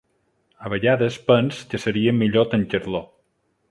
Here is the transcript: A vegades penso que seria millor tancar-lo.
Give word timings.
A 0.65 0.67
vegades 0.73 1.15
penso 1.29 1.67
que 1.69 1.83
seria 1.87 2.17
millor 2.25 2.53
tancar-lo. 2.57 3.09